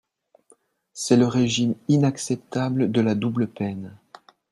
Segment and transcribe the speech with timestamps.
[0.93, 3.95] C’est le régime inacceptable de la double peine